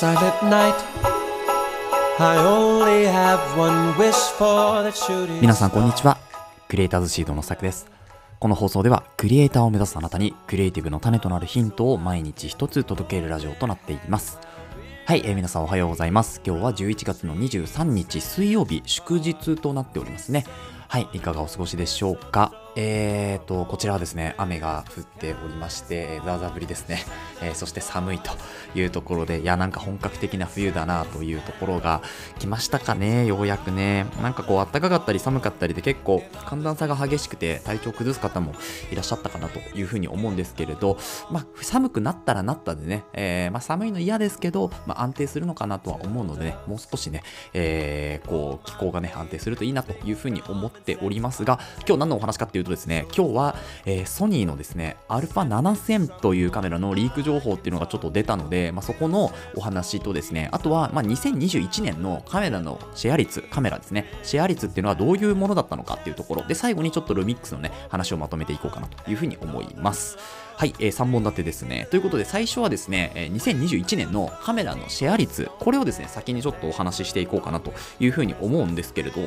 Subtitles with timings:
[0.00, 0.74] silent night.
[2.18, 5.40] I only have one wish for the shooting.
[5.40, 6.18] 皆さんこんにちは。
[6.68, 7.86] クリエイターズシードのさくです。
[8.38, 14.38] この放送ではクリエイターを目指すあなたにクリエイティブの種となるヒントを毎日一つ届けるラジオとなっています。
[15.06, 16.42] はい、えー皆さんおはようございます。
[16.44, 20.44] 今日は11月の23日水曜日祝日となっておりますね。
[20.88, 22.52] はいいかがお過ごしでしょうか？
[22.78, 27.02] えーとこちらはですね雨が降っておりましてザーザー降りですね、
[27.40, 28.30] えーそして寒いと
[28.74, 32.02] いうところでいやなんか本格的な冬だなというところが
[32.38, 34.06] 来ましたかねようやくね。
[34.22, 38.54] なんかこう暖かかったり寒かったりで結構寒暖差が激しくて体調崩す方も
[38.90, 40.98] いらっしゃったかなというふうに思うんですけれど
[41.30, 47.22] まあ寒くなったらなったでね、えーまあ、寒いの嫌ですけど、まあ、安定するのかなとは思うのでねもう少しね、
[47.54, 70.18] えーこう気候がね安定するといいなというふうに思っておりますが今日何のお話かっていうとですね今日は、えーソニーのですね α7000 というカメラのリーク情報っていうのがちょっと出たので、まあ、そこのお話とですねあとは、まあ、2021年のカメラのシェア率カメラですねシェア率っていうのはどういうものだったのかっていうところで最後にちょっとルミックスのね話をまとめていこうかなというふうに思います
[70.56, 71.86] はい、えー3本立てですね。
[71.90, 79.20] ということで、最初はですね、えー2021年のカメラのシェア率、これをですね、先にちょっとお話ししていこうかなというふうに思うんですけれど、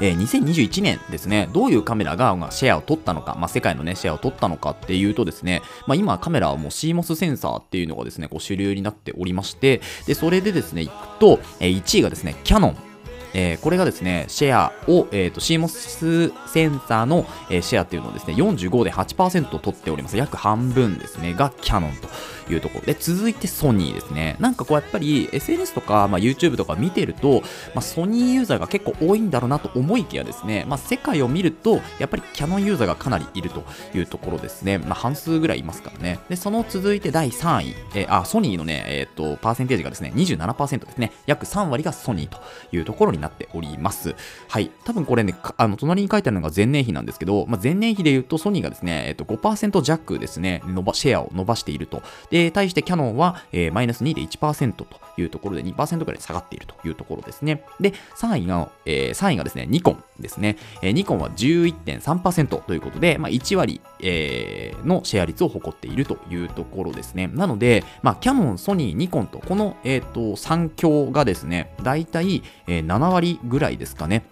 [0.00, 12.87] えー2021年ですね、どういうカメラがシェアを取ったのか、まあ、世界のね、シェアを取ったのかっていうとですね、まあ、今カメラはもう CMOS センサーっていうのがですね、こう主流になっておりまして、で、それでですね、いくと、えー1位がですね、キャノン。
[13.34, 20.16] えーこれがですね、シェアを、えーと、CMOS センサーの、えーシェアっていうのをですね、45.8%取っております。
[20.16, 22.08] 約半分ですね、がキャノンと
[22.52, 24.36] いうところで、続いてソニーですね。
[24.40, 27.42] なんかこうやっぱり SNS とか、まあ、YouTube とか見てると、
[27.74, 34.78] まあ、ソニーユーザーが結構多いんだろうなと思いきやですね、まあ、世界を見ると、やっぱりキャノンユーザーがかなりいるというところですね。
[34.78, 36.18] まあ、半数ぐらいいますからね。
[36.28, 41.12] で、その続いて第3位、えーあ、ソニーのね、えっ、と、パーセンテージがですね、27%ですね。
[41.26, 42.38] 約3割がソニーと
[42.72, 44.14] いうところになっております。
[44.48, 44.70] はい。
[44.84, 52.02] 多分これね、あの、隣に書いてあるのが前年比なんですけど、まあ、前年比で言うとソニーがですね、えっ、と、5%弱ですね、伸ば、シェアを伸ばしていると。
[52.30, 57.64] で、対してキャノンは、えーマイナス2.1%というところで2%ぐらい下がっているというところですね。
[57.80, 60.56] で、3位が、えー3位がですね、ニコンですね。
[60.82, 67.28] えーニコンは11.3%ということで、まあ、1割、えーのシェア率を誇っているというところですね。
[67.32, 74.24] なので、まあ、キャノン、ソニー、ニコンと、この、えっ、と、3強がですね、大体、えー7割ぐらいですかね。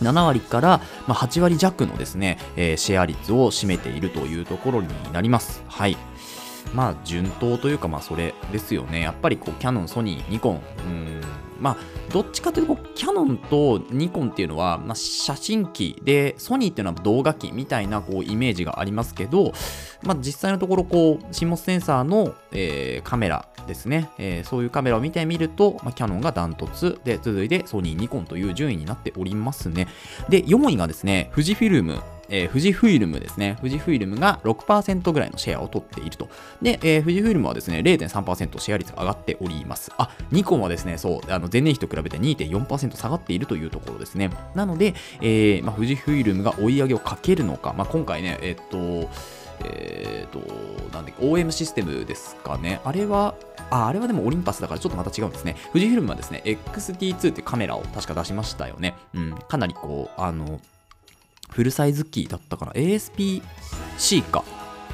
[0.00, 5.62] 7割から8割弱のですね、えーシェア率を占めているというところになります。
[5.68, 5.96] はい。
[6.74, 9.00] まあ、順当というか、まあ、それですよね。
[9.00, 11.20] やっぱり、こう、キャノン、ソニー、ニコン、うん、
[11.60, 11.76] まあ、
[12.12, 19.52] どっちかというと、キャノンとニコンっていうのは、まあ、写真機で、ソニーっていうのは動画機みたいな、こう、イメージがありますけど、
[20.02, 29.88] まあ、実際のところ、こう、CMOS センサーの、えーカメラですね、えーそういうカメラを見てみると、まあ、キャノンがダントツで、続いてソニー、ニコンという順位になっておりますね。
[30.28, 32.00] で、4位がですね、富士フィルム。
[32.28, 33.56] えー富士フイルムですね。
[33.60, 36.28] 富士フイルムが6%ぐらいのシェアを取っていると。
[36.62, 39.92] で、えー富士フイルムはですね、0.3%シェア率が上がっております。
[39.98, 44.30] あ、ニコンはですね、そう、あの前年比と比べて2.4%下がっているというところですね。
[44.54, 49.10] なので、えーまあ、富士フイルムが追い上げをかけるのか、まあ、今回ね、えーっと、
[49.64, 50.38] えー、と、
[50.92, 52.80] なんだっけ、OM システムですかね。
[52.84, 53.34] あれは、
[53.70, 55.56] あ、あれはでもオリンパスだからちょっとまた違うんですね。
[55.72, 58.94] 富士フイルムはですね、XT2 ってカメラを確か出しましたよね。
[59.14, 60.60] うん、かなりこう、あの、
[61.50, 64.44] フルサイズキーだったかな ?ASP-C か。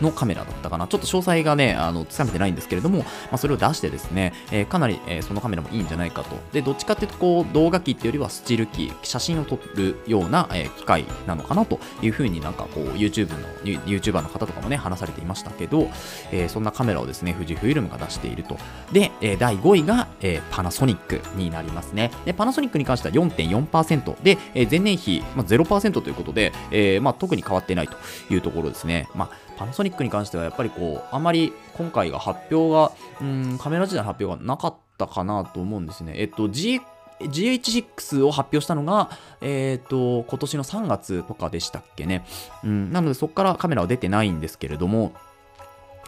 [0.00, 0.86] のカメラだったかな。
[0.86, 6.36] ちょっと詳細がね、あの、つかめてないんですけれども、まあ、それを出してですね、えーかなり、えーそのカメラもいいんじゃないかと。
[6.52, 15.88] で、どっちかっていうと、こう、動画機っていうよりはスチール機、写真を撮るような、えー機械なのかなというふうになんかこう、YouTube の、YouTuber の方とかもね、話されていましたけど、
[16.32, 18.56] えーそんなカメラをですね、富士フイルムが出していると。
[18.92, 22.10] で、えー第5位が、えーパナソニックになりますね。
[22.24, 27.96] で、パナソニックに関しては4.4%で、えー前年比、まあ、0%ということで、えーまあ、特に変わってないと
[28.32, 29.08] いうところですね。
[29.14, 36.14] まあパナソニックに関してはやっぱりこう、あまり今回が発表が、うん、カメラ自体の発表がなかったかなと思うんですね。
[36.16, 36.80] えっと、G
[37.20, 39.10] GH6 を発表したのが、
[39.40, 42.24] えっ、と、今年の3月とかでしたっけね。
[42.62, 45.12] うん、なのでそこからカメラは出てないんですけれども、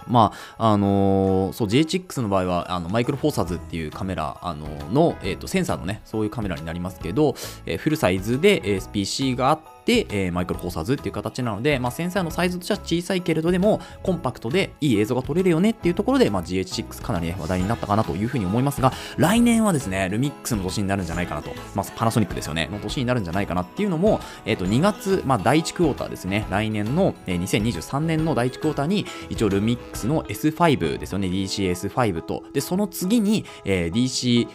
[0.07, 7.35] まあ、あのーそう、GH6 の場合は、あの、マイクロフォーサーズっていうカメラ、あのの、えっ、と、センサーのね、そういうカメラになりますけど、
[7.67, 22.69] えフルサイズで SPC があってで、えーマイクロフォーサーズっていう形なので、まあ、センサーのサイズとしては小さいけれどでもコンパクトでいい映像が撮れるよねっていうところで、まあ、GH6 かなり、ね、話題になったかなというふうに思いますが来年はですねルミックスの年になるんじゃないかなと、まあ、パナソニックですよね。
[22.71, 26.47] の年になるんじゃないかなっていうのも、えー、と2月、まあ、第1クォーターですね。
[26.51, 31.29] 来年の、えー2023年の第1クォーターに一応ルミックスの S5 ですよね。
[31.29, 32.45] DCS5 と。
[32.53, 34.47] でその次に、えー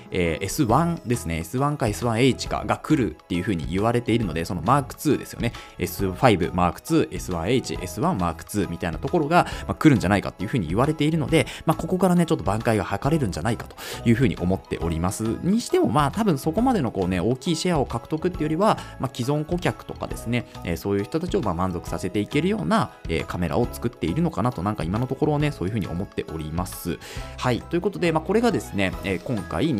[0.42, 1.40] DCS1 ですね。
[1.46, 5.54] S1 か S1H かが来るっていうふうに言われているのでそのマーク2ですよね。
[5.80, 13.76] S5 Mark2 S1H S1 Mark2 みたいなところが、まあ、来るんじゃないかっていうふうに言われているので、まあ、ここからねちょっと挽回が図れるんじゃないかと
[14.08, 15.24] いうふうに思っております。
[15.44, 27.00] にしてもまあ多分そこまでのこうね大きいシェアを獲得っていうよりは、まあ、既存顧客とかですね、えーそういう人たちをま満足させていけるような、えーカメラを作っているのかなとなんか今のところねそういうふうに思っております。
[27.38, 27.62] はい。
[27.62, 29.74] ということで、まあ、これがですね、えー今回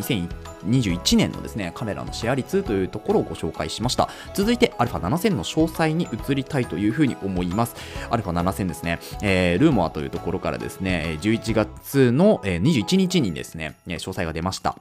[0.66, 4.10] 2021年のですねカメラのシェア率というところをご紹介しました。
[4.34, 7.76] 続いて α7000 の詳細に移りたいというふうに思います。
[8.10, 14.76] α7000 ですね、えールーモアというところからですね11月の21日にですね詳細が出ました。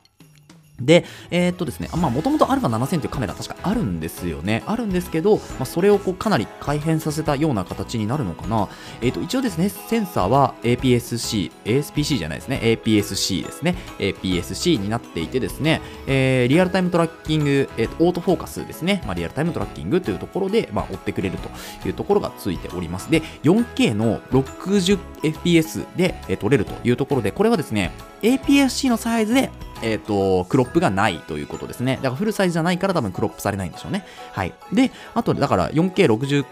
[0.80, 4.64] で、えーっとですね、まあ、もともと α7000 というカメラ確かあるんですよね。
[4.66, 8.68] あるんですけど、まあ、それをこうかなり改変させたような形になるのかな。
[9.00, 13.76] えーっと、一応ですね、センサーは APS-C、ASPC じゃないですね、APS-C ですね。
[13.98, 19.02] APS-C になっていてですね、えーリアルタイムトラッキング、えーっと、オートフォーカスですね。
[19.06, 21.48] まあ、リアルタイムトラッキングというところで、まあ、追ってくれると
[21.88, 23.10] いうところがついております。
[23.10, 27.92] で、4K の 60fps で、えー撮れるというところで、これはですね、
[28.24, 29.50] APS-C のサイズで、
[29.82, 31.96] えっ、と、クロップがないということですね。
[31.96, 34.06] だからフルサイズじゃないから多分クロップされないんでしょうね。
[34.32, 34.54] はい。
[34.72, 36.44] で、あと、だから 4K60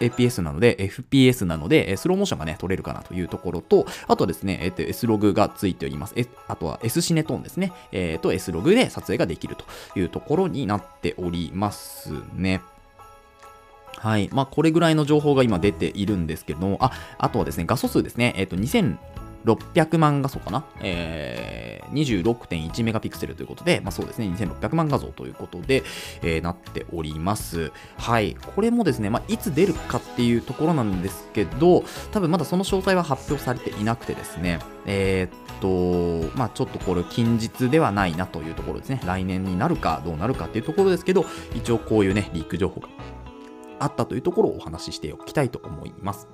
[0.00, 6.14] APS なので、FPS なので、スローモーションがね、撮れるかなというところと、あとですね、えっ、と、S ログがついております。
[6.16, 7.72] えあとは S シネトーンですね。
[7.92, 9.64] えっ、と、S ログで撮影ができると
[9.98, 12.60] いうところになっておりますね。
[13.96, 14.28] はい。
[14.32, 18.34] まあ、これぐらいの情報が今出ているんですけども、あ、あとはですね、画素数ですね。
[18.36, 18.56] えっ、と、
[19.44, 25.82] 600万画素かな、えー、26.1メガピクセルということで、まあそうですね、2600万画像ということで、
[26.22, 27.72] えーなっております。
[27.96, 28.36] はい。
[28.54, 39.00] これもですね、まあいつ出るかっていうところなんですけど、多分まだその詳細は発表されていなくてですね、えーっと、まあちょっとこれ近日ではないなというところですね。
[39.04, 41.24] 来年になるかどうなるかっていうところですけど、
[41.54, 42.88] 一応こういうね、リーク情報が
[43.78, 46.28] あったというところをお話ししておきたいと思います。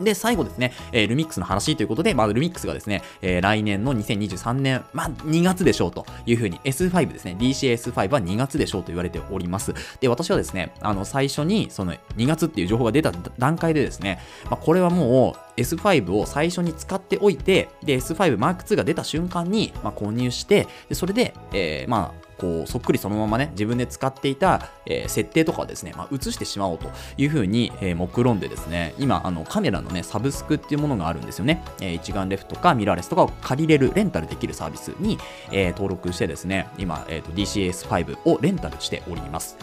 [0.00, 9.74] で、最後ですね、えールミックスの話ということで、まあ、ルミックスがですね、えー来年の2023年、まあ、2月でしょうというふうに、S5 ですね、DCS5 は2月でしょうと言われております。
[10.00, 35.18] で、私はですね、あの、最初に、その2月っていう情報が出た段階でですね、まあ、これはもう、S5 を最初に使っておいて、で、S5 Mark II が出た瞬間に、まあ、購入して、でそれで、えーまあ、こうそっくりそのままね自分で使っていた、えー設定とかをですね、まあ、移してしまおうというふうに、えー目論んでですね今あのカメラのねサブスクっていうものがあるんですよね、えー一眼レフとかミラーレスとかを借りれるレンタルできるサービスに、
[35.50, 39.56] え登録してですね今、えーと DCS5 をレンタルしております。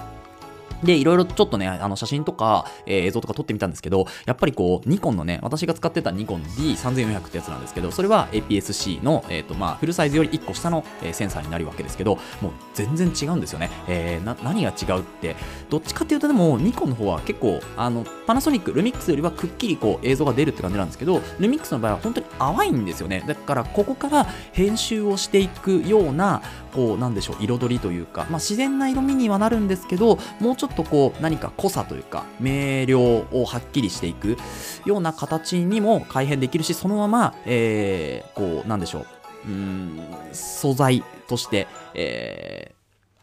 [0.85, 13.69] で、いろいろちょっとね、あの写真とか、えー映像とか撮ってみたんですけど、やっぱりこう、ニコンのね、私が使ってたニコン D3400 ってやつなんですけど、それは APS-C の、えっ、と、まあ、フルサイズより1個下の、えーセンサーになるわけですけど、もう全然違うんですよね。
[13.87, 15.35] えー、何が違うって、
[15.69, 23.23] どっちかっていうとでも、ニコンの方は結構、あの、パナソニック、ルミックスよりはくっきりこう、映像が出るって感じなんですけど、ルミックスの場合は本当に淡いんですよね。
[23.27, 26.41] だから、ここから編集をしていくような、
[26.75, 32.51] こう、なんでしょう、彩りというか、まあ、自然な色味にはなるんですけど、もうちょっとこう、何か濃さというか、明
[32.83, 32.99] 瞭
[33.31, 34.37] をはっきりしていく
[34.85, 39.05] ような形にも改変できるし、そのまま、えー、こう、なんでしょ
[39.45, 40.01] う、うん、
[40.33, 42.75] 素材として、えー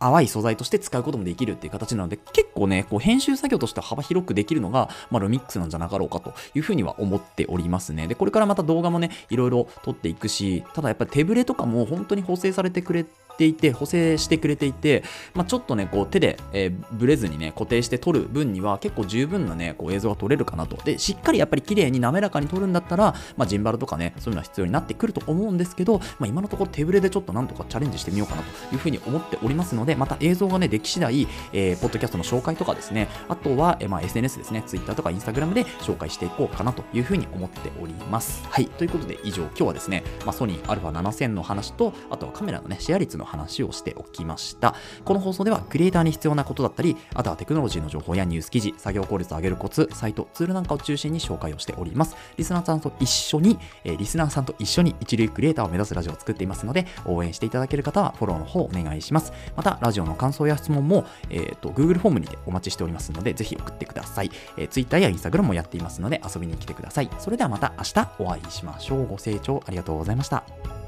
[0.03, 8.09] 淡い素材として使うこともできるっていう形なので、結構ね、こう編集作業として幅広くできるのが、まあ、ルミックスなんじゃなかろうかというふうには思っておりますね。
[8.09, 20.77] で、これからまた動画もね、いろいろ撮っていくし、ただやっぱり手ブレとかも本当に補正されてくれていて、補正してくれていて、まあ、ちょっとね、こう手で、えーブレずにね、固定して撮る分には結構十分なね、こう映像が撮れるかなと。
[20.85, 38.45] で、しっかりやっぱり綺麗に滑らかに撮るんだったら、まあ、ジンバルとかね、そういうのは必要になってくると思うんですけど、まあ、今のところ手ブレでちょっとなんとかチャレンジしてみようかなというふうに思っておりますので、また映像がね、でき次第、えーポッドキャストの紹介とかですね、あとは、えーまあ、SNS ですね、Twitter とか Instagram で紹介していこうかなというふうに思っております。
[38.49, 44.75] はい、ということで以上、今日はですね、まあ、ソニー α7000 の話と、あとはカメラのね、シェア率のの話をしておきました。
[45.05, 52.17] この放送ではクリエイターに必要なことだったり、あとはテクノロジーの情報やニュース記事、作業効率を上げるコツ、サイト、ツールなんかを中心に紹介をしております。
[52.37, 59.33] リスナーさんと一緒に、えリスナーさんと一緒に一流クリエイターを目指すラジオを作っていますので、応援していただける方はフォローの方お願いします。
[59.57, 64.31] また、ラジオの感想や質問も、えー、と Google フォームにてお待ちしておりますので、ぜひ送ってください。
[64.57, 67.11] えー、Twitter や Instagram もやっていますので、遊びに来てください。
[67.19, 69.07] それではまた明日お会いしましょう。
[69.07, 70.82] ご清聴ありがとうございました。